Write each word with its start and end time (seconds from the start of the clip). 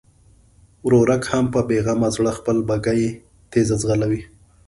ورورک 0.85 1.23
هم 1.31 1.45
په 1.53 1.59
بېغمه 1.67 2.09
زړه 2.15 2.31
خپله 2.37 2.61
بګۍ 2.69 3.03
تېزه 3.51 3.75
ځغلوي. 3.81 4.21